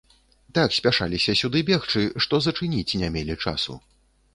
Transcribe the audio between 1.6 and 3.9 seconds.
бегчы, што зачыніць не мелі часу.